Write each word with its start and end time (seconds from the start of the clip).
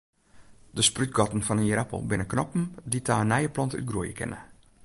De 0.77 0.81
sprútgatten 0.89 1.43
fan 1.47 1.61
in 1.61 1.69
ierappel 1.69 2.07
binne 2.09 2.27
knoppen 2.33 2.63
dy't 2.89 3.05
ta 3.07 3.15
in 3.23 3.29
nije 3.31 3.53
plant 3.55 3.77
útgroeie 3.79 4.15
kinne. 4.19 4.39